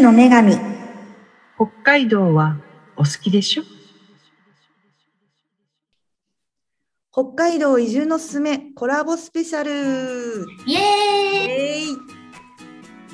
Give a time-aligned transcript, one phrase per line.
[0.00, 0.54] 住の女神
[1.56, 2.56] 北海道は
[2.96, 3.64] お好きでしょ？
[7.12, 10.80] 北海道移住のすすめコラボスペシャルイエー
[11.82, 11.90] イ、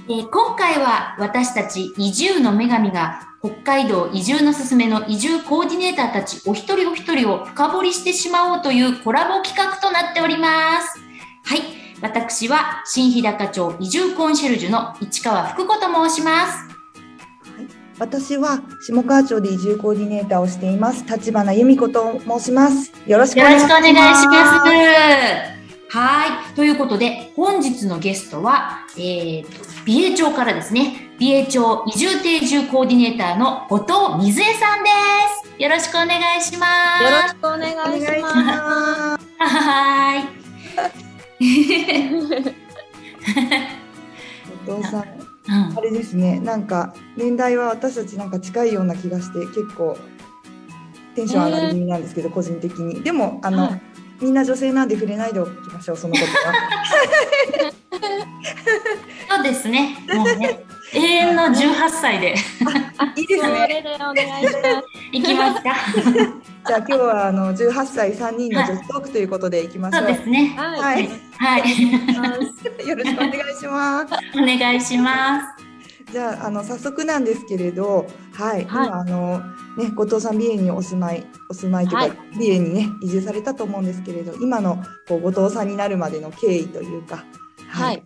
[0.08, 11.00] えー今回は私たち移住の女神が北海道移住のすすめの移住コーディネーターたちお一人お一人を深掘りしてしまおうというコラボ企画となっております。
[11.42, 11.62] はい。
[12.00, 16.75] 私は新日高町移住コンシェルジュの市川福子と申します。
[17.98, 25.56] 私は下川町で移住コーディネーターをしています立花由美子と申しますよろしくお願いします。
[25.88, 26.54] はい。
[26.54, 29.50] ということで、本日のゲストは、えーと、
[29.84, 33.78] 美瑛町からですね、美瑛町移住定住コーディネーターの後
[34.18, 34.90] 藤水江さんで
[35.56, 35.62] す。
[35.62, 36.66] よろしくお願いしま
[36.98, 37.04] す。
[37.04, 39.26] よろしくお願いします。
[39.38, 40.42] はー
[41.40, 42.54] い。
[44.68, 45.78] お父さんうん。
[45.78, 46.40] あれですね。
[46.40, 49.96] なんか年代は私たちなんか近いような気がして結構
[51.14, 53.02] テンション上がり気味なんですけど、個人的に。
[53.02, 53.82] でもあの、はい。
[54.20, 56.54] みんな女性なんで触れないでおきましょうそのことは。
[59.36, 59.98] そうですね。
[60.14, 62.34] もうね、 永遠の18歳で。
[63.16, 64.84] いいですそねれでお願いします。
[65.12, 65.74] いきますか。
[66.66, 70.54] じゃあ今日はあの18歳3人の女子トークということでいきましょそううですね。
[70.56, 70.80] はい。
[70.80, 71.08] はい。
[71.36, 72.88] はい。
[72.88, 74.14] よろしくお願いします。
[74.34, 76.12] お願いします。
[76.12, 78.62] じゃああの早速なんですけれど、はい、はい。
[78.62, 79.40] 今あの
[79.76, 82.12] ね後藤さん美瑛にお住まいお住まいというか、はい。
[82.38, 87.24] 美瑛にね移住されたと思うんですけれど、今のこう後藤さんになるまでの経緯というか、
[87.68, 88.02] はい。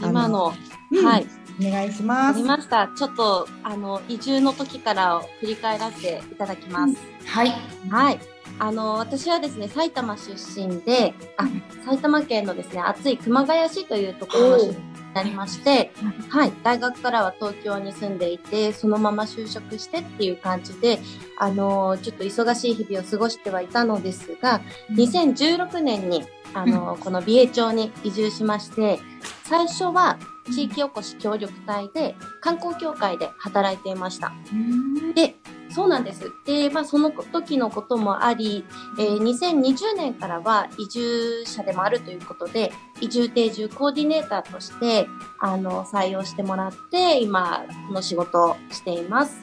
[0.00, 0.52] あの今の、
[0.90, 1.04] うん。
[1.04, 1.26] はい、
[1.60, 2.44] お願いしあますり。
[2.44, 2.88] ました。
[2.88, 6.96] ちょっと、あの、移住の時からを振り返らせていただきます。
[7.26, 7.52] はい。
[7.90, 8.20] はい。
[8.58, 11.46] あの、私はですね、埼玉出身で、あ、
[11.84, 15.92] 埼玉県のですね、暑い熊谷市というところの出身になりまして、
[16.28, 16.52] はい。
[16.62, 21.00] 大学からは東京に住んでいて、そのまま就職してっていう感じで、
[21.38, 24.60] あの、ちょっと忙しい日々を過ごしてはいたのですが、
[24.92, 29.00] 2016年に、あの、この美瑛町に移住しまして、
[29.44, 30.18] 最初は
[30.50, 34.32] 地域おこし協力隊で観光協会で働いていました。
[35.14, 35.36] で、
[35.70, 36.30] そうなんです。
[36.46, 38.64] で、まあその時のこともあり、
[38.98, 45.08] えー2020年からは移住者でもあるということで、移住定住コーディネーターとして、
[45.40, 49.36] あの、採用してもらって、今、この仕事をしています。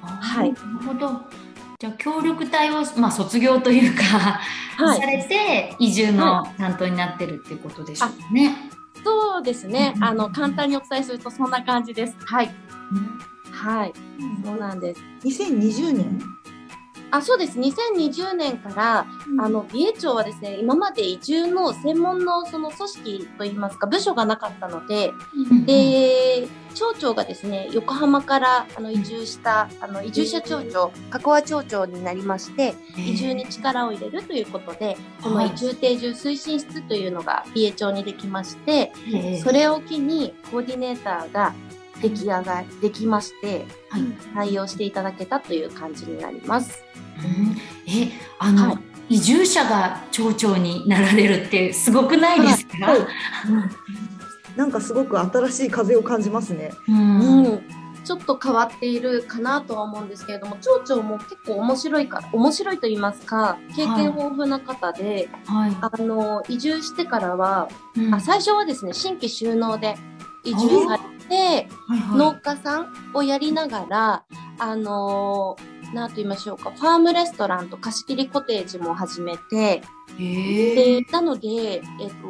[0.00, 1.20] はいなるほど。
[1.78, 8.54] じゃあ協力隊をまあ卒業というか、はいされて移住の担当になってるっていうことでしょうね。
[9.04, 10.00] そうですねう。
[10.00, 12.16] んあの、簡単にお伝えするとそんな感じです。
[12.24, 12.50] はい。
[13.52, 13.92] はい。
[14.44, 15.00] そうなんです。
[15.24, 16.39] 2020年？
[17.10, 17.58] あ、そうです。
[17.58, 19.06] 2020年から、
[19.38, 25.12] あの、美瑛町はですね、今まで移住の専門のその組織といいますか、部署がなかったので、
[25.50, 41.54] うん、で、町長がですね、横浜からあの移住した、あの、移住者町長、加古和町長になりまして、移住に力を入れるということで、この移住定住推進室というのが美瑛町にできまして、ええそれを機にコーディネーターが
[42.00, 44.48] 出来上がり、できまして、はい。
[44.48, 46.82] 採用していただけたという感じになります。
[47.24, 47.56] うん。
[47.86, 48.78] え、あの、はい。
[49.16, 52.92] 移住者が町長になられるってすごくないですか？
[52.92, 53.00] はい。
[54.56, 56.72] なんかすごく新しい風を感じますね。
[56.86, 57.20] うん。
[57.20, 57.62] うん、
[58.04, 65.76] ちょっと変わっているかなとは思うんですけれども、町長も結構面白いか、面白いと言いますか、経験豊富な方で、はい。
[65.80, 68.14] あの、移住してからは、うん。
[68.14, 69.96] あ最初はですね、新規収納で
[70.44, 72.18] 移住されて、はいはい。
[72.18, 74.22] 農家さんをやりながら、
[74.60, 75.56] あの
[75.94, 79.82] なんと言いましょうか、ファームレストランと貸し切りコテージも始めて、
[80.18, 81.82] で、なので、えっ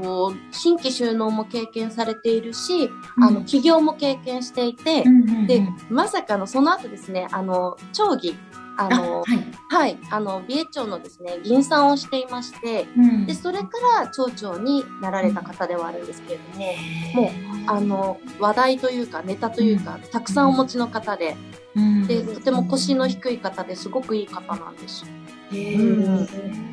[0.03, 5.04] と、新規収納も経験されているし、あの、起業も経験していて、
[5.47, 8.37] で、まさかのその後ですね、あの、町議、
[8.81, 9.44] ああの、はい。
[9.69, 13.27] はい、あの、美瑛町のですね、議員さんをしていまして、うん。
[13.27, 13.69] で、それか
[14.00, 17.32] ら町長になられた方ではあるんですけれども、もう、
[17.67, 21.37] あの、話題というか、ネタというか、たくさんお持ちの方で、
[21.77, 22.06] うん。
[22.06, 25.05] で、とても腰の低い方ですごくいい方なんです。
[25.53, 26.27] へえうん。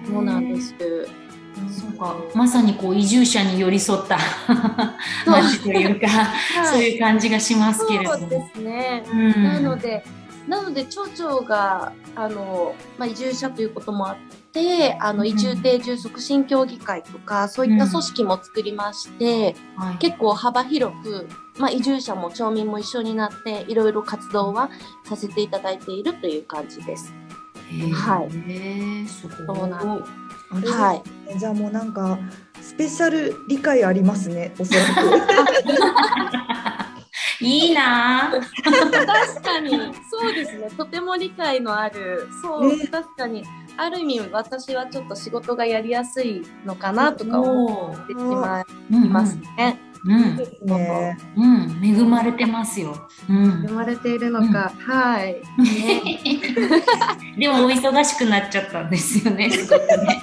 [0.08, 0.74] そうなんです。
[1.72, 4.20] そうか、まさにこう移住者に寄り添った
[5.26, 6.08] 街というか、
[6.72, 8.18] そういう感じがしますけれども。
[8.20, 9.04] そうですね。
[9.12, 9.44] うん。
[9.44, 10.04] なので、
[10.48, 14.18] なので町長があの、まあ、移住者ということもあっ
[14.54, 21.28] てあのうん移住定住促進協議会とかそういった組織も作りまして、はい結構幅広く、
[21.58, 24.70] まあ、移住者も町民も一緒になっていろいろ活動は
[25.06, 27.14] させていただいているという感じです。
[27.94, 29.08] はい。
[29.08, 30.04] そうなん
[30.52, 31.04] あれですねは
[31.36, 31.40] い。
[31.40, 32.20] じゃあもうなんか
[32.62, 34.88] スペシャル理解ありますね、おそらく。
[37.42, 38.32] いいいな。
[38.34, 38.42] ぁ。
[39.06, 39.72] 確かに。
[40.10, 40.70] そうですね。
[40.72, 42.28] とても理解のある。
[42.42, 42.88] そう、ね。
[42.88, 43.44] 確かに。
[43.78, 49.80] ある意味私はちょっと仕事がやりやすいのかなとか思ってしまうんいますね。
[49.82, 49.87] うん
[50.38, 51.18] ですね。
[51.36, 53.08] うん、恵まれてますよ。
[53.30, 53.74] うん生。
[53.74, 55.42] まれているのか、はい。
[57.40, 59.50] でもお忙しくなっちゃったんですよね。
[59.50, 60.22] すごくね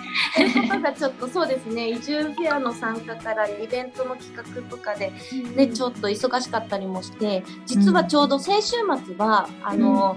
[0.96, 5.12] ちょっとそうですね移住フェアの参加からイベントの企画とかで、
[5.56, 10.16] ね、ちょっと忙しかったりもして実はちょうど先週末は、あの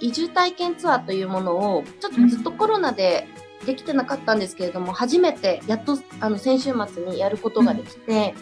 [0.00, 3.28] 移住体験ツアーというものをちょっとずっとコロナで
[3.66, 8.32] できてなかったんですけれども初めてやっとあの先週末にやることができて、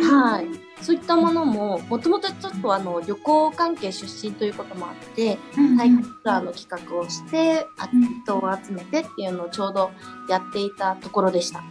[0.00, 5.38] はい、そういったものももともとちょっとあの旅行関係出身ということもあって
[5.78, 9.90] 体験ツアーの企画をしてあうん人を集めてっていうのをちょうど
[10.28, 11.64] やっていたところでした。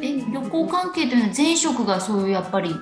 [0.00, 2.74] え、旅行関係というのは前職がそういうやっぱり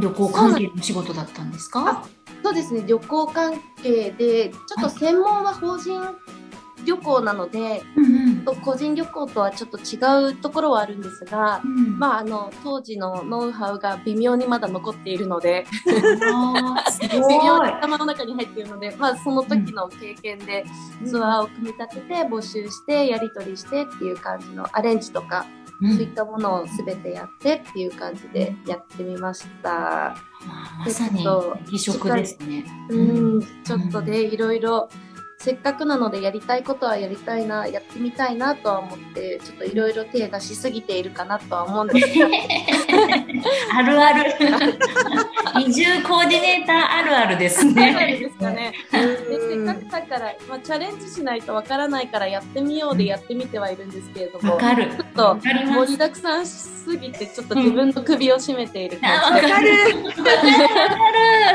[0.00, 2.04] 旅行関係の仕事だったんですか？
[2.42, 2.84] そうですね。
[2.86, 6.00] 旅行関係でちょっと専門は法人
[6.84, 8.26] 旅行なので、うん
[8.62, 11.98] 個人旅行とはちょっと違うところはあるんですが、うん。
[11.98, 17.18] まあ、あの当時のノウハウが微妙にまだ残っているので 微。
[17.20, 20.64] 妙に頭の中に入っているので、まあ、その時の経験で
[21.04, 30.16] ツアーを組み立てて募集してやり取りしてっていう感じのアレンジとか、うんそういったものを全てやってっていう感じでやってみました。
[30.78, 31.22] まさに
[32.44, 32.64] ね。
[32.88, 34.88] うん、ちょっとでいろいろ
[35.46, 42.26] せっかくなのでやりたいことはやりたいなやってみたいなとは思ってちょっといろいろ手出しすぎているかなとは思うんですが
[43.78, 44.34] あるある。
[45.60, 48.18] 移住コーディネーターあるあるですね。
[48.20, 48.72] ですかね。
[48.90, 54.86] でせっかくだから、まあ、チャレンジしないとわからないからやってみようでやってみてはいるんですけれどもわかる。
[54.86, 59.70] ちょっとわかります盛りだくさんしすぎてちょっと自分の首を絞めているあ感じでわかる。
[59.70, 59.76] わ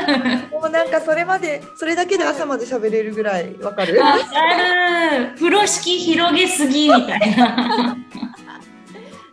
[0.06, 0.38] かる。
[0.50, 3.81] もうなんかそれまでそれだけで朝まで喋れるぐらいわかる。
[4.00, 5.34] わかる？
[5.36, 7.96] 風呂敷広げすぎみたいな。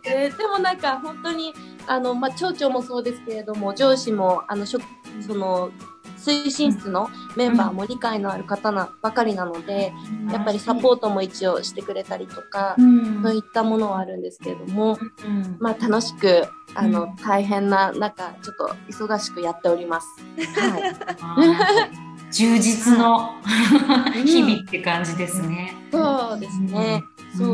[0.04, 1.54] えーでもなんか本当に
[1.86, 4.82] あの、まあ、町長もそうですけれども上司もあの職
[5.24, 5.70] その
[6.16, 9.90] 推進室のメンバーも理解のある方なばかりなので、
[10.30, 13.22] やっぱりサポートも一応してくれたりとか、うん。
[13.22, 17.16] そういったものはあるんですけれども、うんまあ、楽しくあの、うん。
[17.16, 20.06] 大変な中ちょっと忙しくやっております。
[20.52, 23.40] はい、充実の
[24.24, 25.74] 日々って感じですね。
[25.90, 27.04] そうですね、
[27.36, 27.44] そ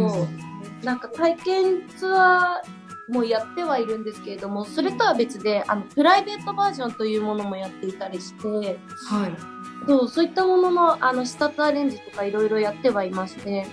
[0.82, 9.56] うなんか体験ツアーもやってはいるんですけれどもそれとは別であのプライベートバージョンというものもやっていたりしてはい。
[9.86, 13.66] そうそういったもののあの視察アレンジとかいろいろやってはいまして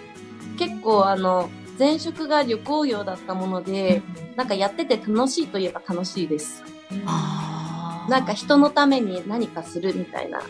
[0.58, 4.02] 結構あの前職が旅行業だったもので
[4.36, 6.64] なんかやってて楽しいといえば楽しいです。
[7.06, 7.63] あー
[8.10, 10.42] なんか人のために何かするみたいな、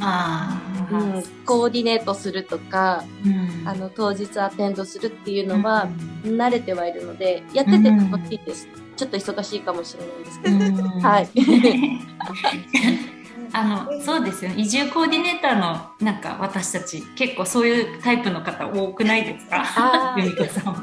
[0.00, 0.60] あ
[0.90, 3.68] うーん、コーディネートするとかうん。
[3.68, 5.88] あの当日アテンドするっていうのは
[6.24, 8.66] 慣れてはいるのでやってて楽しいです、
[8.96, 11.00] ちょっと忙しいかもしれないんですけど、うん。
[11.00, 11.28] はい
[13.54, 14.56] あのそうですよね。
[14.58, 19.62] 移住コーディネーターのなんか私たち結構そういうタイプの方多くないですか？
[19.76, 20.24] あー。
[20.24, 20.74] 由美子さんも。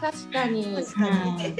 [0.00, 0.64] 確かに。
[0.66, 1.54] うんね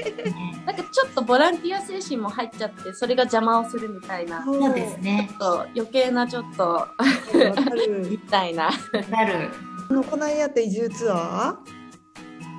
[0.65, 4.43] なんかちょっとボランティア精神も入っちゃってそれが邪魔をするみたいな。
[4.43, 5.29] ちょそうですね。
[5.33, 6.87] っと余計なちょっと
[8.09, 8.69] みたいな。
[9.09, 9.49] なる。
[9.89, 11.57] あのこの間やった移住ツア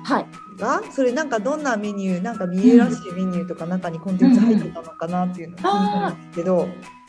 [0.03, 0.25] はい。
[0.57, 0.81] ーが？
[0.91, 6.67] それなんかどんなメニューなんか見えらしいメニューとか中にコンテンツ入ってたのかなっていうのが気になるんですけど、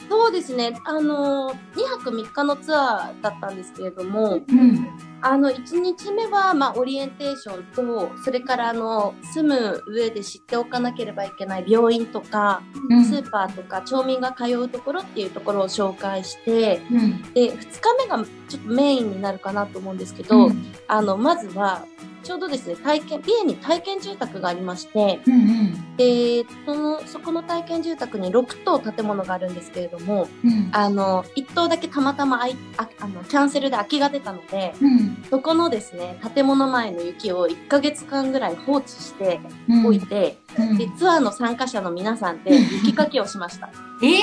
[0.09, 4.89] そうですねあの2泊3日のツアーだったんですけれどもうん。
[5.21, 17.23] あの1日目は、まあ、オリエンテーションとそれからあの住む上で知っておかなければいけない病院とか、うんスーパーとか町民が通うところっていうところを紹介してうん。
[17.35, 21.85] で2日目がちょっとメインになるかなと思うんですけど、うんあのまずは
[22.29, 30.69] ちょうどですね体験美瑛に体験住宅がありましてうんでそのそこの体験住宅に6棟建物があるんですけれどもうん。
[30.73, 35.25] あの1棟だけたまたまあいああのキャンセルで空きが出たのでうん。
[35.31, 39.87] そこのですね建物前の雪を1ヶ月間ぐらい放置してうん。
[39.87, 40.77] おいて、うん。
[40.77, 43.71] でツアーの参加者の皆さんで雪かきをしました。
[44.03, 44.17] え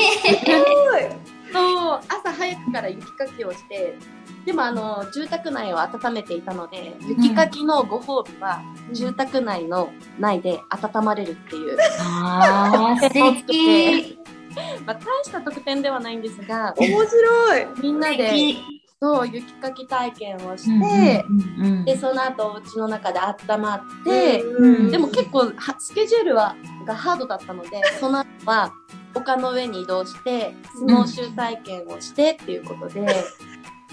[1.10, 1.18] え
[1.52, 2.00] そう。
[2.08, 3.98] 朝早くから雪かきをして
[4.46, 8.62] でもあの住宅内を温めていたので雪かきのご褒美は、
[8.94, 9.90] 住宅内の
[10.20, 14.20] 内で温まれるっていう、ああ素敵。
[14.86, 17.68] まあ、大した特典ではないんですが面白い。
[17.82, 18.56] みんなで
[19.02, 24.92] そう雪かき体験をして、うんうんでその後お家の中で温まって、うん。
[24.92, 26.56] でも結構はスケジュールは
[26.86, 28.74] がハードだったので その後は
[29.14, 33.06] 丘の上に移動してスノーシュー体験をしてっていうことで、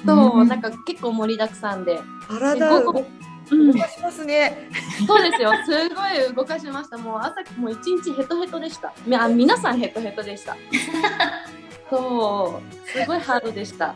[0.04, 0.48] そううん。
[0.48, 3.04] なんか結構盛りだくさんで、体動
[3.50, 4.68] うん、かしますね。
[5.06, 5.52] そうですよ。
[5.64, 6.96] すごい動かしました。
[6.98, 8.92] もう朝もう一日ヘトヘトでした。
[9.06, 10.56] みあ皆さんヘトヘトでした。
[11.90, 13.94] そうすごいハードでした。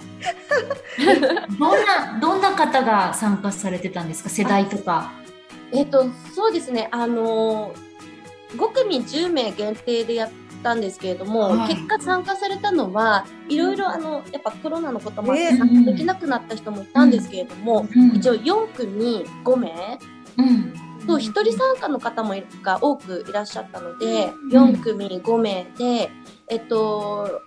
[1.59, 4.29] どんなどんな方が参加されてたんですか？
[4.29, 5.13] 世代とか。
[5.73, 6.89] えっ、とそうですね。
[6.91, 7.75] あの
[8.57, 10.31] 5組10名限定でやっ
[10.67, 11.75] たんですけれども、はい。
[11.75, 18.17] 結果参加されたのはいろいろあのやっぱコロナのこともあってね参加できなくなった人もいたんですけれども、うん。
[18.17, 19.99] 一応4組5名
[20.39, 20.73] うん。
[21.07, 24.75] と1人参加の方もが多くいらっしゃったので、うん。
[24.75, 26.11] 4組5名で
[26.49, 27.43] えっと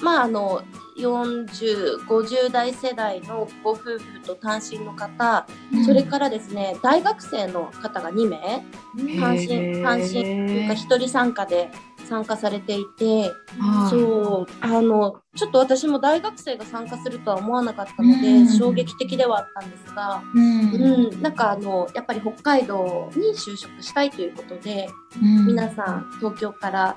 [0.00, 0.62] まああの
[0.96, 5.44] 4050代世代のご夫婦と単身の方、
[5.84, 8.64] それからですね大学生の方が2名
[9.20, 11.70] 単身単身というか一人参加で
[12.04, 13.90] 参加されていて、はい。
[13.90, 18.48] そうあのちょっと私も大学生が参加するとは思わなかったので、うん。
[18.48, 20.74] 衝撃的ではあったんですが、うん。
[20.74, 24.88] うん、なんかあのやっぱり北海道に就職したいということで、
[25.20, 25.46] うん。
[25.46, 26.96] 皆さん東京から、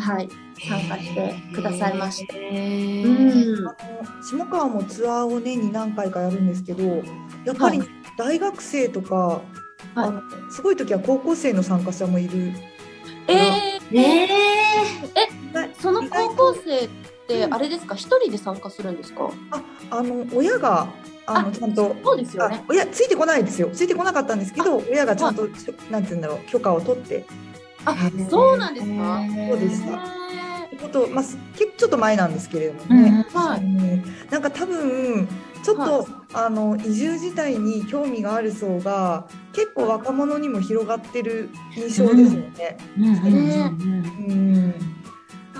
[0.00, 0.28] はい、
[0.66, 2.34] 参加してくださいました。
[2.36, 3.68] へうーん。
[3.68, 6.84] あの下川もツアーを年に何回かやるんですけど
[7.44, 7.88] やっぱりはい。
[8.16, 9.42] 大学生とか、はい。
[9.94, 12.52] あのすごい時は高校生の参加者もいる。
[13.28, 14.28] えー、え
[15.80, 16.88] その高校生っ
[17.26, 17.94] てあれですか？
[17.94, 19.30] 一人で参加するんですか？
[19.50, 20.88] ああの親が
[21.26, 22.64] あのあちゃんとあそうですよね。
[22.68, 23.70] 親ついてこないですよ。
[23.72, 25.42] ついてこなかったんですけど親がちゃんと、
[25.90, 27.24] なんて言うんだろう許可を取って。
[27.84, 29.20] あーそうなんですか？
[29.48, 29.92] そうでした。
[30.72, 33.60] へこと、まあ、す結構ちょっと前なんですけれどもうんね、はい。
[33.60, 34.04] うん。
[34.30, 35.28] なんか多分
[35.62, 42.78] ちょっと、はいあの移住自体に興味がある層が結構若者にも広がってる印象ですよね。
[42.96, 44.34] うんうんうんう
[44.78, 44.92] ん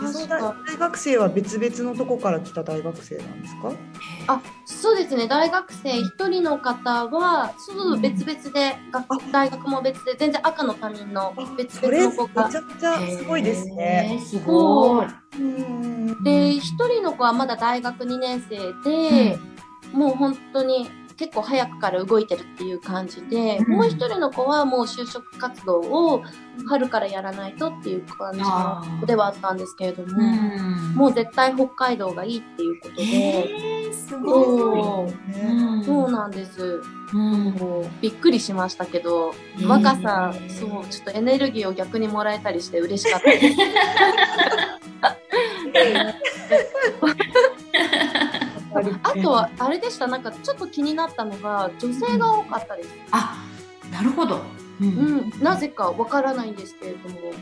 [0.02, 3.72] でその確か大学生は別々のとこから来た大学生なんですか
[4.26, 14.20] あそうですね大学生一人の方はそうそう別々で、学大学も別で全然赤の他人の別それめ々の子がちゃくちゃすごいですね。
[14.24, 15.06] すごい。
[16.24, 19.38] で一人の子はまだ大学2年生で、
[19.92, 23.72] もう本当に結構早くから動いてるっていう感じで、うん。
[23.74, 26.22] もう一人の子はもう就職活動を
[26.68, 30.94] 春からやらないとっていう感じの子ではあったんですけれども、うん。
[30.94, 34.82] もう絶対北海道がいいっていうことで、えーすごい。
[34.82, 35.06] そう。
[35.38, 36.80] ねんそうなんです。
[38.00, 39.68] びっくりしましたけど、うん。
[39.68, 43.56] 若さ、そう、ちょっとエネルギーを逆にもらえたりして嬉しかったです。
[49.02, 52.90] あとは、あれでした、なんかちょっと気になったのが、女性が多かったです。
[53.10, 53.44] あ、
[53.90, 54.36] なるほど。
[54.80, 57.32] ううんん、なぜかわからないんですけれども。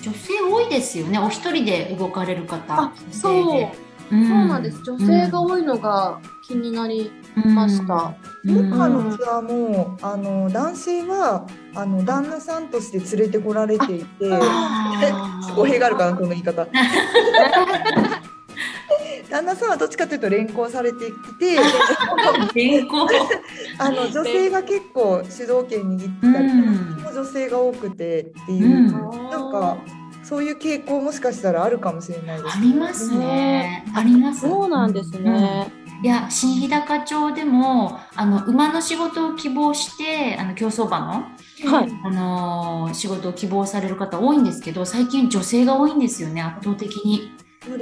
[0.00, 1.18] 女性多いですよね。
[1.18, 2.62] お一人で動かれる方。
[2.68, 3.72] あ、そう、女性
[4.10, 4.82] そうでなんです。
[4.84, 7.94] 女性が多いのが気になりました。
[7.94, 14.30] うん今のツアーもあの男性はあの旦那さんとして連れてこられていて
[15.54, 16.66] 語弊があるかなこの言い方
[19.30, 21.58] 旦那さんはどっちかというと連行されてきて。
[23.78, 26.00] あの女性が結構主導権握っ
[26.32, 28.92] たり、うん女性が多くてっていう、うん
[29.30, 29.78] なんか
[30.22, 33.82] そういう傾向もしかしたらあるかもしれないですありますね。
[33.94, 34.42] あります。
[34.42, 35.72] そうなんですね。
[36.02, 41.06] いや新日高町でもあの馬の仕事を希望してあの競走馬の、
[41.70, 41.88] はい。
[42.04, 47.32] あのー仕事を希望される方多いんですけど最近女性が多いんですよね圧倒的に。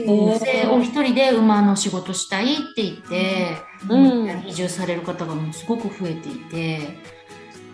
[0.09, 3.57] お一人で馬の仕事したいって言って、
[3.89, 4.45] うん。
[4.49, 6.57] 移住される方がもうすごく増えていて。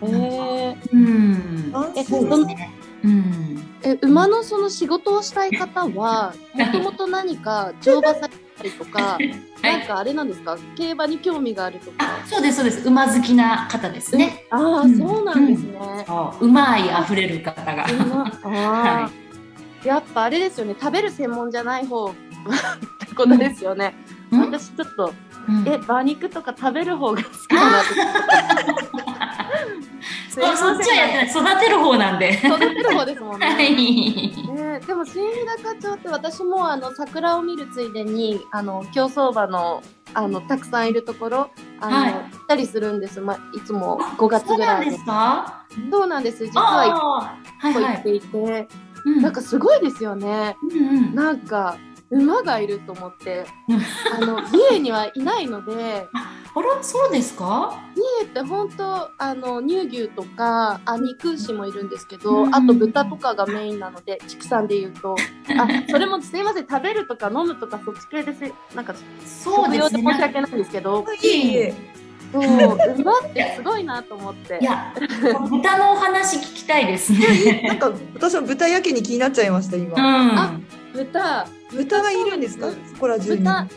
[0.01, 0.75] えー。
[0.91, 1.69] うん。
[1.69, 2.25] え男性そう。
[2.25, 2.71] ですね。
[3.03, 3.59] うん。
[3.83, 9.17] え馬のその仕事をしたい方はもともと何か乗馬されたりとか
[9.61, 10.57] なんかあれなんですか？
[10.77, 11.95] 競馬に興味があるとか？
[11.99, 12.87] あ、そうですそうです。
[12.87, 14.45] 馬好きな方ですね。
[14.51, 14.97] ああ、うん。
[14.97, 17.85] そうなんですね、そう、馬愛あふれる方が。
[17.91, 18.25] 馬。
[18.43, 19.22] あー、
[19.83, 20.75] やっぱあれですよね。
[20.79, 22.13] 食べる専門じゃない方 っ
[23.07, 23.95] てことですよね、
[24.31, 24.41] うん？
[24.51, 25.13] 私ちょっと
[25.47, 25.67] うん。
[25.67, 27.83] え馬肉とか食べる方が好きだな
[30.29, 31.27] そそっちはやってない。
[31.27, 32.33] 育てる方なんで。
[32.43, 33.75] 育てる方ですもんね、 はい。
[33.75, 39.83] ね、でも新日高町って私もあの桜を見るついでにあの競走馬の
[40.15, 41.49] あのたくさんいるところ
[41.79, 42.13] あの、はい。
[42.13, 44.97] 行ったりするんです、ま、いつも5月ぐらいに。
[44.97, 45.65] そうなんですか？
[45.91, 46.45] そうなんです。
[46.45, 47.35] 実は。
[47.63, 48.67] 一個行っていて、
[49.05, 51.15] うんなんかすごいですよねうんうん。
[51.15, 51.77] なんか
[52.09, 53.81] 馬がいると思ってうん
[54.23, 56.07] あの三重にはいないので
[56.55, 57.73] あら、そうですか？
[57.95, 65.15] 三重って本当あの乳牛とかあ肉牛もいるんですけど、うんあと豚とかがメインなので畜産で言うと
[65.57, 68.93] あそれもすいません食べるとか飲むとかそっち系ですなんか
[69.25, 70.03] そうですね。
[70.03, 71.92] 申し訳ないんですけどいえいえ。
[72.33, 72.43] そう
[72.97, 74.93] 馬ってすごいなと思っていや、
[75.49, 77.61] 豚のお話聞きたいですね。
[77.69, 80.45] なんか私は豚やけに気になっちゃいましたう今。
[80.47, 80.65] ん。
[80.93, 82.67] 豚豚がいるんですか？
[82.67, 83.37] うんそこら中に。
[83.41, 83.67] 豚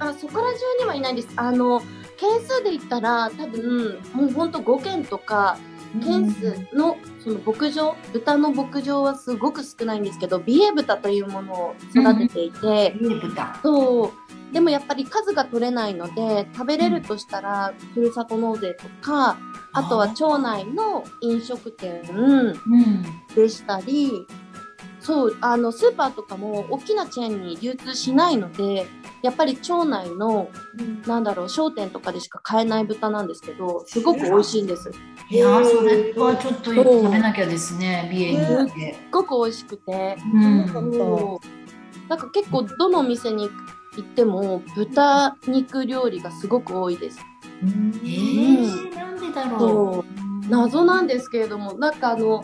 [0.00, 1.80] あそこら中にはいないんですあの
[2.16, 5.56] 件数で言ったら多分もうほんと5件とか
[6.04, 13.20] 件数のその牧場豚の牧場はすごく少ないんですけど美瑛豚というものを育てていて、うん。
[13.20, 13.60] 豚。
[13.62, 14.10] そう
[14.52, 19.38] でもやっぱり数が取れないので食べれるとしたらふるさと納税とか
[19.72, 22.54] あとは町内の飲食店うん。
[23.34, 24.26] でしたり
[25.00, 28.86] そうあのスーパーとかも大きなチェーンに流通しないので
[29.22, 30.48] やっぱり町内の
[31.06, 34.90] なんだろう商店とかでしか買えない豚なんですけどすごく美味しいんです。
[35.30, 38.06] いやー、それはちょっと食べなきゃですね。
[38.12, 38.96] 美瑛に行って。
[39.10, 40.66] ごく美味しくて、うん。
[42.08, 43.54] なんか結構どのお店に行
[44.00, 47.20] っても豚肉料理がすごく多いです。
[47.62, 47.92] うん。
[48.04, 50.48] えー、なんでだろう？
[50.48, 52.42] 謎なんですけれどもなんかあの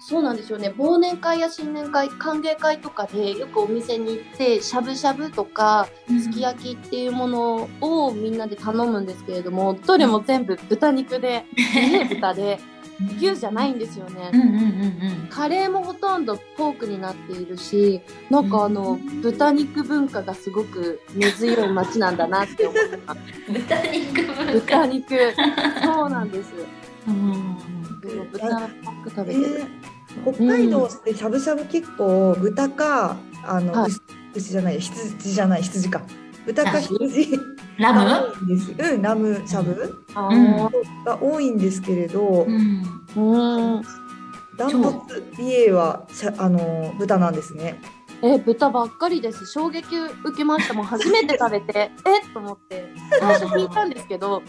[0.00, 0.74] そうなんですよね。
[0.78, 5.86] 忘年会や新年会歓迎会とかでよくお店に行ってしゃぶしゃぶとか
[6.22, 12.58] すき焼きっていうものをみんなで頼むんですけれどもどれも全部豚肉で家 豚で
[13.00, 14.30] 牛じゃないんですよね。
[14.32, 14.54] うんうんう
[15.24, 18.00] んカレーもほとんどポークになっているし
[18.30, 19.20] なんかあのうん。
[19.20, 23.54] 豚肉文化がすごく根強い街なんだなって思ってますうん。
[23.54, 24.52] 豚肉文化。
[24.52, 25.16] 豚肉。
[25.84, 26.50] そうなんです。
[27.06, 27.56] うん。
[28.32, 28.70] 豚ばっか
[29.10, 29.68] 食べてる、えー
[30.24, 33.90] 北海道ってしゃぶしゃぶ結構豚かあの、はい。
[33.90, 34.00] 牛
[34.34, 36.02] 牛じゃない羊じゃない羊か。
[36.46, 37.38] 豚かあ羊
[37.78, 38.32] ラがム？
[38.32, 38.74] 多いんです。
[38.94, 40.04] うんラムしゃぶ？
[41.04, 42.82] が多いんですけれど、うん。
[43.16, 43.82] うん。
[44.56, 47.80] ダントツ美瑛はしゃあの豚なんですね。
[48.20, 49.46] え豚ばっかりです。
[49.46, 50.74] 衝撃受けました。
[50.74, 51.92] もう初めて食べて。
[52.04, 52.18] え？
[52.18, 52.92] っと思って。
[53.20, 54.42] 最初聞いたんですけど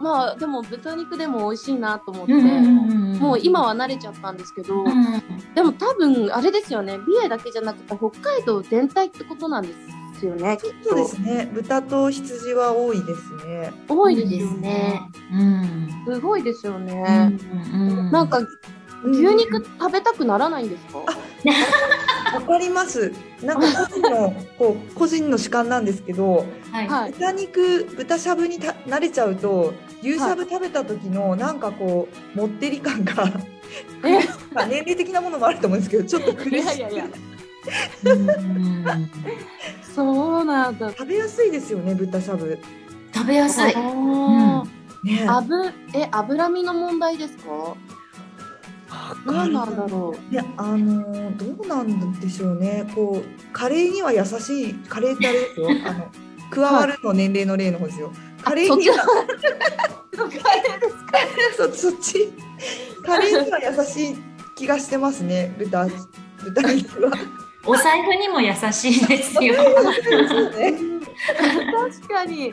[0.00, 5.22] まあでも豚肉でも美味しいなと思って、もう今は慣れちゃったんですけど、うん。
[5.54, 6.98] でも多分あれですよね。
[7.06, 9.74] 美瑛だけじゃなくて北海道全体ってことなんです
[10.26, 11.50] よねきっとそうですね。
[11.52, 13.72] 豚と羊は多いですね。
[13.88, 15.00] 多いですよね。
[15.32, 16.14] うん。
[16.14, 18.10] すごいですようね、ん。
[18.10, 18.48] なんかうん
[19.12, 21.06] 牛肉食べたくならないんですか、わ
[22.42, 23.12] かります。
[23.42, 26.88] なんか個人のこう個人の主観なんですけど、はい。
[26.88, 33.24] はい豚肉豚しゃぶにた慣れちゃうと牛しゃぶ食べた時のなんかこうもってり感が、
[34.04, 34.18] え？
[34.52, 36.50] まあ年齢的なものもあると思うんですけど、ちょっと苦しい。
[36.50, 37.39] いやいやいやうん
[39.94, 40.78] そうなん。
[40.78, 42.58] だ食べやすいですよね豚しゃぶ。
[43.14, 43.74] 食べやすい。
[43.74, 44.64] あー
[45.04, 45.26] ね。
[45.28, 45.54] あぶ
[45.94, 47.76] え脂身の問題ですか
[49.26, 49.76] 何なん。
[49.76, 52.20] だろうね、あのーどうなん。
[52.20, 52.90] でしょうね。
[52.94, 55.68] こうカレーには優しいカレーってあれですよ。
[55.86, 56.10] あの
[56.50, 58.12] 加わるの年齢の例の方ですよ。
[58.42, 58.96] カレーには
[61.56, 62.32] そそっち
[63.04, 64.16] カレーには優しい
[64.56, 65.54] 気がしてますね。
[65.58, 65.86] 豚
[66.42, 67.12] 豚肉は。
[67.66, 69.54] お財布にも優しいですよ。
[72.00, 72.52] 確かに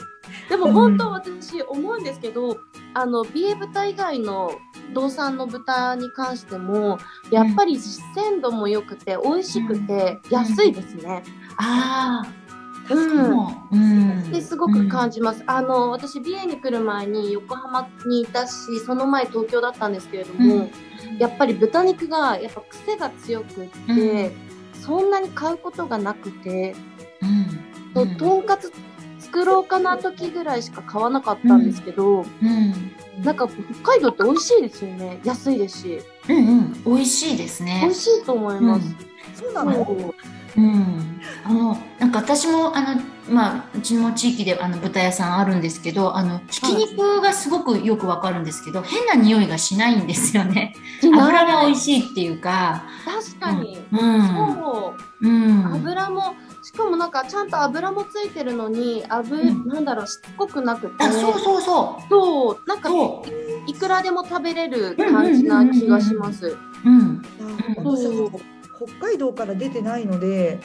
[0.50, 2.58] でも本当私思うんですけど、
[2.94, 4.52] あの美瑛豚以外の
[4.94, 6.98] 道産の豚に関しても
[7.32, 11.24] やっぱり鮮度も良くて美味しくて安いですね。
[11.58, 12.28] ああ。
[12.90, 14.32] うんうん。
[14.32, 15.44] ですごく感じます。
[15.46, 20.72] あの私美瑛に来る前に横浜にいたしその前東京だったんですけれども、うん
[21.20, 24.32] やっぱり豚肉がやっぱ癖が強くって、
[24.88, 26.74] そんなに買うことがなくて、
[27.94, 28.16] とうん。
[28.16, 28.72] とんかつ
[29.20, 33.22] 作ろうかな時ぐらいしか買わなかったんですけど、うん。
[33.22, 33.50] なんか
[33.82, 36.84] 北海道って美味しいですよね安いですしうんうん。
[36.86, 37.82] 美味しいですね。
[37.84, 38.96] 美味しいと思います。
[39.36, 40.14] そうなの？
[40.56, 50.74] うん、あのなんか私もあの、まあ、うちの地域であの豚屋さんあるんですけどあのひき肉がすごくよくわかるんですけど、変な匂いがしないんですよね。
[51.04, 54.28] 油が美味しいっていうか、確かに、うん。
[54.28, 55.28] そう。
[55.28, 59.68] うん、油もしかもなんかちゃんと油もついてるのに油、うん。
[59.68, 61.04] なんだろうしつこくなくて。
[61.04, 62.70] あそうそうそそう。
[62.70, 62.94] なんかう。
[62.94, 63.26] そ
[63.68, 66.48] いくらでも食べれる感じな気がします。
[66.48, 68.30] う、うん、あ私は
[68.78, 70.60] 北海道から出てないので、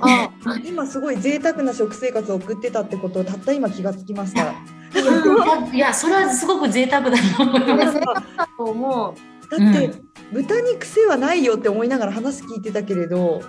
[0.00, 0.30] あ
[0.64, 4.42] 今すごい贅沢な食生活を送ってたってことをたった今気がつきました。
[4.42, 9.36] いやいやそれはすごく贅沢だと思いこますだと思う。
[9.48, 13.42] だって、豚に癖はないよって思いながら話聞いてたけれど、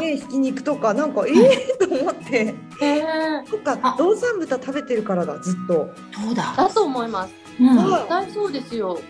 [0.00, 3.02] ねひき肉とかなんかええと思ってへえ
[3.48, 6.54] そっかあ道産豚食べてるからだずっとそうだ。
[6.56, 7.34] だと思います。
[7.58, 9.00] うん、あ絶対そうですよ。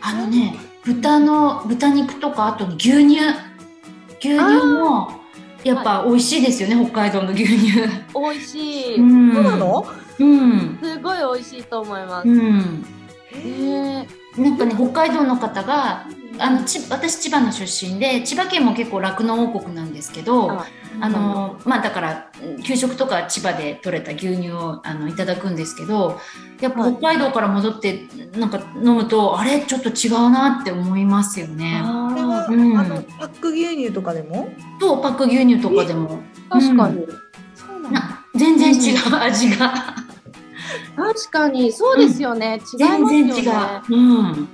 [0.00, 3.20] あのね、豚の豚肉とかあとに牛乳、
[4.18, 5.23] 牛乳も
[5.64, 7.72] やっぱ美味しいですよね、北海道の牛乳。
[8.14, 8.96] 美味しい。
[8.96, 9.86] うんそうなの？
[10.18, 10.78] うん。
[10.82, 12.28] すごい美味しいと思います。
[12.28, 12.84] うん。
[13.32, 16.06] へえなんかね北海道の方が
[16.38, 20.66] あのち私千葉の出身で千葉県も結構酪農王国なんですけどあ
[21.00, 26.18] あのまあだからうん給食とか千葉で取れた牛乳をあのいただくんですけど
[26.60, 26.92] やっぱはい。
[26.96, 29.60] 北海道から戻ってなんか飲むとあれ？
[29.60, 31.80] ちょっと違うなって思いますよね。
[31.84, 32.78] あうん。
[32.78, 34.48] あのパック牛乳とかでも？
[34.80, 36.18] とパック牛乳とかでも。
[36.18, 37.06] ー確かに、
[37.54, 39.94] そうなのな全然違う味が
[40.96, 42.60] 確かにそうですよね。
[42.72, 43.32] 違い全ますよね。
[43.32, 43.52] 然違う。
[43.90, 44.48] うん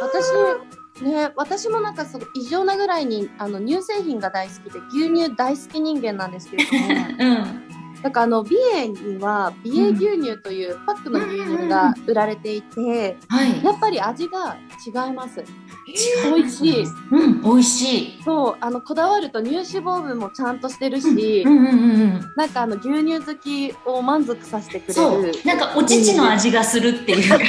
[0.00, 6.84] 私ね私もなんかその異常なぐらいにあの乳製品が大好きで牛乳大好き人間なんですけれども
[7.18, 7.71] うん
[8.02, 15.44] なんかあの美瑛には美瑛牛乳というパックの牛乳が売られていて、はいやっぱり味が違います。
[15.86, 16.84] 美味しい。
[17.10, 18.22] うん美味しい。
[18.24, 21.74] そうあのこだわると乳脂肪分もちゃんとしてるし、うんうんうんう
[22.06, 22.20] ん。
[22.36, 24.94] なんかあの牛乳好きを満足させてくれ
[25.28, 25.32] る。
[25.44, 27.38] なんかお乳の味がするっていうか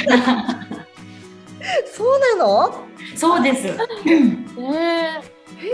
[1.92, 2.74] そうなの？
[3.16, 3.72] そうです、う
[4.10, 5.22] んねえ
[5.60, 5.68] 美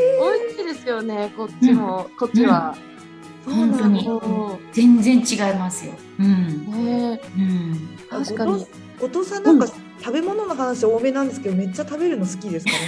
[0.47, 2.75] 味しいですよねこっちも、こっちは。
[3.45, 4.05] 本当に。
[4.05, 6.27] そ全然違いますよ、うん。
[6.27, 8.67] うねう確かに。
[9.01, 9.67] 後藤さんなんか
[10.01, 12.79] 食べ物の話多めなんですけどめっちゃ食べるの好きですかね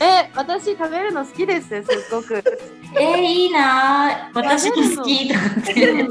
[0.00, 2.42] え私食べるの好きですすっごく。
[2.98, 4.30] えー、いいな。
[4.32, 6.08] ー私も好きとかって、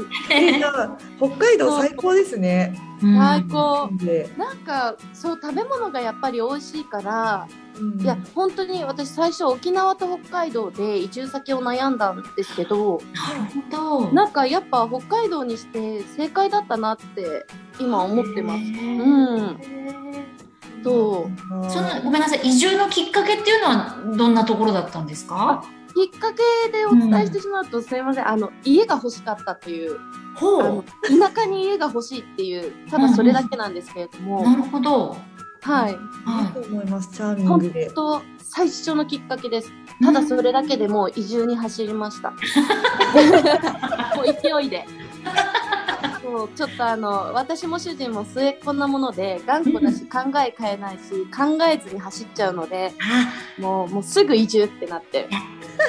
[1.18, 2.78] 北海道最高ですね。
[3.02, 3.18] うん。
[3.18, 3.88] 最高。
[3.92, 8.00] で、なんかそう食べ物がやっぱり美味しいから、うん。
[8.00, 17.44] いや本当に私最初沖縄と北海道で移住先を悩んだんですけどなるほどなんかやっぱ北海道にして正解だったなって
[17.78, 18.60] 今思ってます。
[18.60, 20.05] うん
[20.90, 21.54] そう。
[21.54, 25.64] あーそのごめんなさい移住のきっかけっていうのはどんなところだったんですか？
[25.94, 28.28] きっかけでお伝えしてしまうと、すいません。
[28.28, 35.16] あの家が欲しかったというあほの田舎に家が欲しいっていうただそれだけなんですけれども、なるほど。
[35.62, 35.92] はい。
[35.92, 35.94] い。
[35.94, 35.96] い
[36.26, 37.10] はと思います。
[37.12, 37.90] チャーミン本グで。
[37.94, 39.72] 当最初のきっかけです。
[40.00, 42.30] いただそれだけでもう移住に走りました。
[44.16, 44.86] もう勢いで。
[46.26, 53.60] そうちょっとあの私も主人も末っ子なもので頑固だし考え変えないし考えずに走っちゃうのであ。
[53.60, 55.28] もうもうすぐ移住ってなって。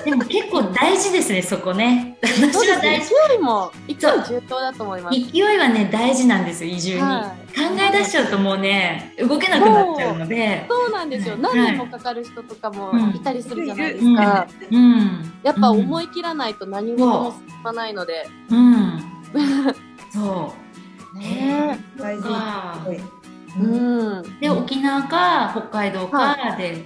[0.04, 2.18] でも結構大事ですねそこね。
[2.22, 3.08] 私は大事。
[3.30, 5.20] 勢いも勢い重要だと思います。
[5.20, 10.66] 勢いはね大事なんですよ移住に、は考え出しちゃうともうね動けなくなっちゃうので。
[10.70, 11.34] そうなんですよ。
[11.34, 11.42] はい。
[11.42, 13.20] 何年もかかる人とかもい。
[13.22, 14.16] たりするじゃないですうん。
[14.16, 14.48] か。
[14.72, 15.34] うん。
[15.42, 18.28] やっぱ思い切らないと何事も進まないので。
[18.52, 19.18] うん
[20.18, 20.54] そ
[21.16, 21.18] う。
[21.18, 21.80] ね。
[21.98, 22.80] 大事か。
[22.84, 23.04] すごいえ
[23.60, 24.40] うんうん。
[24.40, 26.86] で沖縄か北海道かで、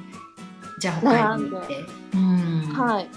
[0.79, 1.85] じゃあ北海道行って。
[2.13, 2.73] うん。
[2.73, 3.09] はい。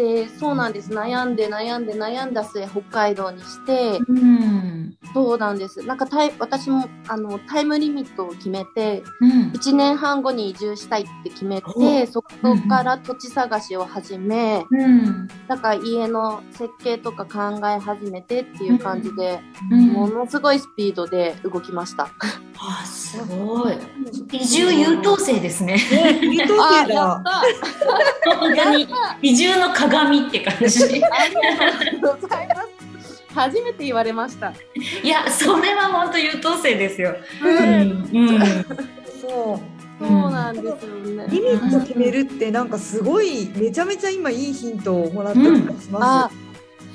[0.00, 0.90] で、そうなんです。
[0.90, 4.96] 悩んで悩んで悩んだ末、北海道にして、うん。
[5.12, 5.82] そうなんです。
[5.82, 9.50] なんかタイ、私も、あの、タイムリミットを決めて、うん。
[9.50, 11.78] 1年半後に移住したいって決めお。
[11.78, 12.30] て、そこ
[12.66, 15.28] から土地探しを始め、うん。
[15.48, 19.88] なんか家の設計とか考え始めてっていう感じで、うん。
[19.88, 22.08] ものすごいスピードで動きました。
[22.62, 23.74] あすごい。
[24.32, 25.74] 移住優等生ですね。
[25.74, 26.94] ね優等あ生だ。
[26.94, 27.42] やった。
[28.38, 28.86] 本当に
[29.22, 31.08] 移住の鏡って感じありが
[32.10, 32.54] とうございま
[33.02, 33.24] す。
[33.34, 34.52] 初めて言われました。
[35.02, 37.58] いやそれは本当優等生ですよ、ううん。
[37.58, 38.40] んうん、
[39.20, 39.80] そう。
[40.00, 41.26] そうなんですよね。
[41.28, 46.30] リミット決めるってなんかすごいめちゃめちゃ今いいヒントをもらった気がしまあ、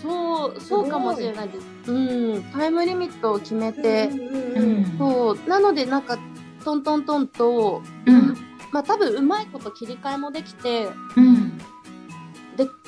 [0.02, 1.92] そう、そうかもしれないです。
[1.92, 3.82] うん、タイムリミットを決めす。
[3.82, 4.82] て、うんうんううん。
[4.82, 6.18] んそう、なのでなんか、
[6.64, 8.36] トントントンと、うん。
[8.72, 11.58] まあ多分うまいこと切り替えもできて、うん。
[11.58, 11.64] で、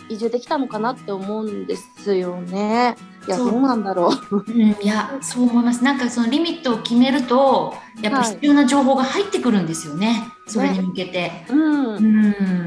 [0.09, 2.95] 移住できたのかなって思うんですよね。
[3.27, 3.51] いや、そう。
[3.51, 4.37] どうなんだろう。
[4.37, 5.83] うん、いやそう思います。
[5.83, 8.33] なんかそのリミットを決めるとやっぱはい。
[8.33, 11.45] 必要な情報が入ってくるんですよね、それに向けて。
[11.49, 11.95] うん。
[11.95, 11.99] う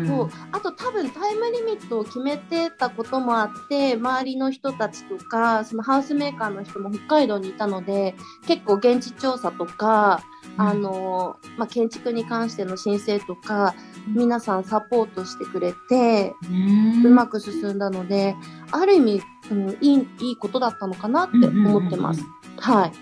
[0.03, 0.07] ん。
[0.07, 0.31] そう。
[0.53, 8.15] あと多分タイムリミットを決めてたこともあって周りの人たちとかそのハウスメーカーの人も北海道にいたので
[8.47, 10.23] 結構現地調査とか、
[10.57, 13.75] あのまあ、建築に関しての申請とか
[14.09, 18.35] 皆さんサポートしてくれてうんうまく進んだので
[18.73, 22.23] ある意味、うん、いいいいことだったのかなって思ってます。
[22.59, 22.93] はい、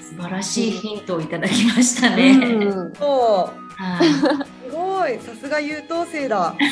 [0.00, 2.30] 素晴らしいヒントをいただきましたね。
[2.32, 6.54] うんそうはいすごいさすが優等生だ。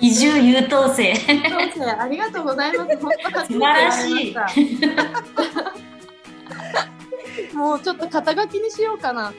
[0.00, 1.12] 移住優等生。
[1.98, 2.96] ありがとうございます。
[2.96, 4.36] 本当素晴らしい。
[7.56, 9.28] もうちょっと肩書きにしようかな。
[9.28, 9.34] うん、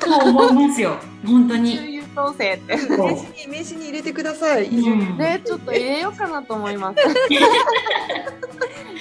[0.00, 0.96] そう思いますよ。
[1.24, 1.97] 本当に。
[2.18, 2.76] 優等生って。
[2.76, 4.66] 名刺に名刺に入れてください。
[4.66, 6.96] うんね、ちょっと入れようかなと思います。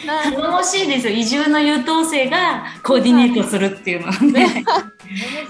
[0.06, 1.14] な 頼もしいですよ。
[1.14, 4.64] 移住の優等生がコーディネートするっていうのはね。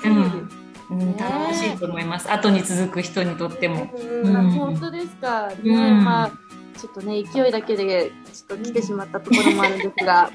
[0.06, 0.50] うん
[0.90, 2.32] うん、頼もしいと思います。
[2.32, 3.94] 後に続く人にとっても。
[3.94, 5.50] うんうん本当ですか。
[5.50, 6.47] ね、うんまあ。
[6.78, 10.32] ちょっとね、勢いだけで、ちょっと来てしまったところもあるんですが。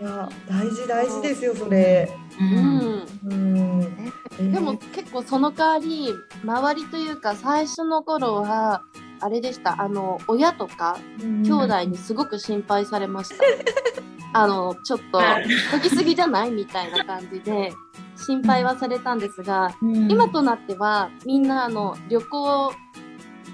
[0.00, 2.10] いや大事大事ですよそれ。
[2.40, 2.44] う。
[2.44, 3.06] うんん。
[3.24, 4.52] うん。
[4.52, 8.82] でも結構その代わり周りというか最初の頃は
[9.20, 13.44] あれでしたあの親とか兄弟にすごく心配されました、
[14.32, 17.72] あのちょっとある研ぎすぎじゃないみたいな感じで
[18.16, 22.72] 心配はされたんですが、うん今となってはみんなあの旅行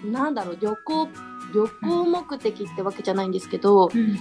[0.05, 1.09] なんだろう旅行
[1.55, 4.19] 旅行目的ってわけじゃないんですけど、うん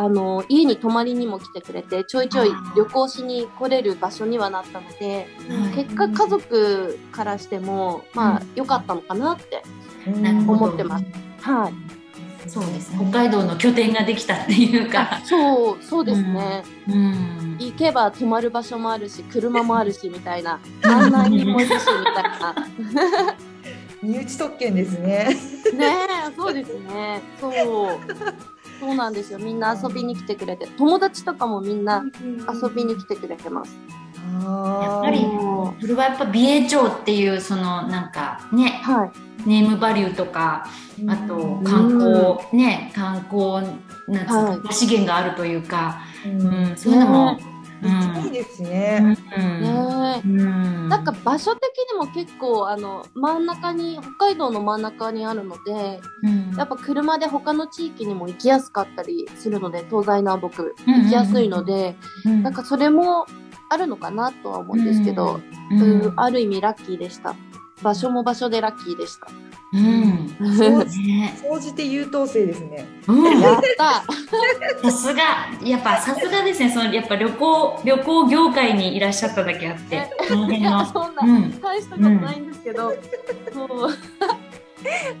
[0.00, 9.60] あの家に泊まりにも来てくれてちょいちょい旅行しに来れる場所にはなったので、はい結果家族からしてもまあ良かったのかなって
[10.06, 11.04] 思ってます。
[11.40, 12.48] はい。
[12.48, 12.98] そうですね。
[13.10, 15.20] 北海道の拠点ができたっていうか。
[15.24, 16.62] そうそうですね。
[16.88, 17.56] うん。
[17.58, 22.54] 行けば泊まる場所もあるし車もあるしみたいな案内人もいるしみたいな。
[24.02, 25.36] 身内特権ですね。
[25.74, 25.86] ね
[26.30, 27.20] えそうですね。
[27.40, 27.52] そう
[28.80, 29.38] そうなんですよ。
[29.38, 32.04] みんな遊びに来てくれて友達とかもみんな
[32.62, 33.76] 遊びに来てくれてます。
[34.44, 39.10] あやっぱりもそれはやっぱ美瑛町っていうそのなんかねはい。
[39.46, 40.66] ネームバリューとか
[41.06, 43.64] あと観光ね観光
[44.08, 47.38] なんか資源があるというか、うんうん、そういうのも、
[48.24, 48.68] いいですうん。
[48.68, 49.16] ね。
[50.88, 51.62] なんか場所的
[51.92, 56.56] にも結構あの真ん中に北海道の真ん中にあるのでうん。
[56.56, 60.74] やっぱ車で他の地域にも行きやすかったりするので東西南北行
[61.08, 62.42] きやすいので、うん。
[62.42, 63.26] なんかそれも
[63.70, 65.80] あるのかなとは思うんですけど、うん。
[65.80, 67.34] うんある意味ラッキーでした
[67.82, 69.28] 場所も場所でラッキーでした。
[69.72, 70.56] うん。
[70.56, 72.86] そうね総じて優等生ですね。
[73.06, 73.40] うん。
[73.40, 74.04] やった。
[74.90, 75.22] さすが。
[75.62, 76.70] やっぱさすがですね。
[76.70, 80.10] そのやっぱ旅行旅行業界にいらっしゃっただけあって。
[80.26, 80.86] その辺いやの。
[80.90, 81.60] そんな、うん。
[81.60, 82.94] 大したことないんですけど、
[83.52, 83.90] そう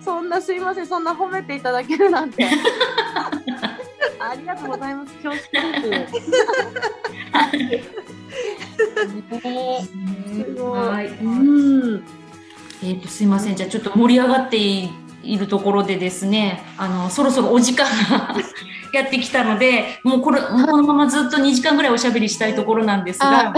[0.00, 0.86] そんなすいません。
[0.86, 2.48] そんな褒めていただけるなんて。
[4.20, 5.14] ありがとうございます。
[5.22, 6.12] 恐縮です。
[7.56, 7.82] ね。
[10.44, 10.78] すごい。
[10.78, 11.06] はい。
[11.06, 11.28] う
[11.96, 12.17] ん
[12.82, 13.56] えー、とすいません。
[13.56, 18.34] じゃあちょっと盛り上がっているところでですねあのそろそろお時間が
[18.94, 23.52] やってきたのでもうこれこのままずっと2時間ぐらいおしゃべりしたいところなんですが。
[23.52, 23.54] は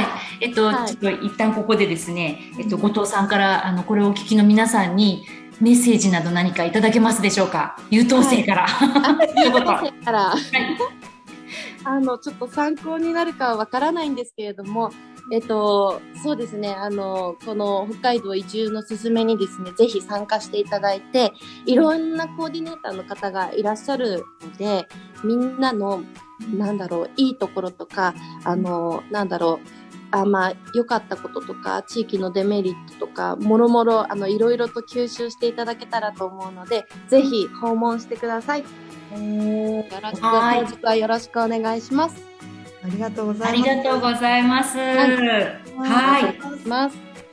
[0.00, 0.06] い、
[0.40, 0.86] えっと、はい。
[0.88, 5.24] ちょっと一旦ここでですね、えっと、後藤さんから、あの、これをお聞きの皆さんに。
[5.60, 7.76] メッセージなど何かいただけますでしょうか？
[7.90, 8.68] 優等生から、
[11.84, 14.92] あのちょっと参考になるかはわからないんですけれども、
[15.30, 21.32] えっと、そうですね、あの、この北海道移住のすすめにですね、ぜひ参加していただいて、
[21.66, 24.88] いろんなコーディネーターの方がいらっしゃるので、
[25.24, 26.02] みんなの、
[26.56, 28.14] なんだろう、いいところとか、
[28.44, 29.68] あの、なんだろう、
[30.10, 38.60] あまあ、良かったこととか、地域のデメリットとか、もろもろ、あの、いろいろと吸収していただけたらと思うので、ぜひ訪問してください。
[38.60, 38.66] よ
[40.02, 42.27] ろしく、はい本日はよろしくお願いします。
[42.84, 43.70] ありがとうござあいます。
[43.70, 44.78] りがとうございます。
[44.78, 44.84] は
[46.20, 46.38] い。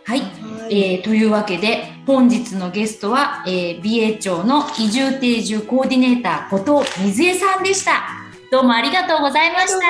[0.07, 0.21] はい。
[0.69, 8.03] えーというわけで、本日のゲストは、えー、美瑛町の移住定住コーディネーター、後藤水江さんでした。
[8.51, 9.85] どうもありがとうございました。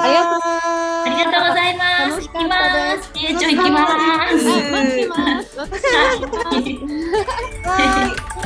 [0.00, 1.02] ありがとうございました。
[1.02, 1.84] ありがとうございま
[2.20, 2.28] す。
[2.28, 2.54] 行きま
[3.02, 3.12] すす。
[3.14, 5.58] 美瑛町行きます。
[7.64, 8.37] はい。